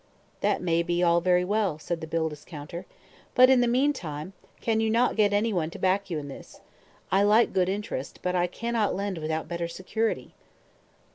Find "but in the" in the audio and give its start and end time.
3.35-3.67